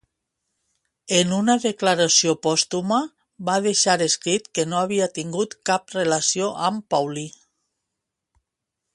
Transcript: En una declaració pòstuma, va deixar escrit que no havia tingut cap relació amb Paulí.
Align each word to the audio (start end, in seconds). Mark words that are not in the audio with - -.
En 1.15 1.33
una 1.39 1.55
declaració 1.65 2.31
pòstuma, 2.45 2.97
va 3.49 3.57
deixar 3.65 3.97
escrit 4.05 4.49
que 4.59 4.65
no 4.71 4.79
havia 4.85 5.09
tingut 5.19 5.53
cap 5.71 5.93
relació 5.97 6.49
amb 6.69 6.87
Paulí. 6.95 7.27